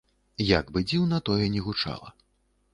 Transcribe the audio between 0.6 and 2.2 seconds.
бы дзіўна тое не гучала.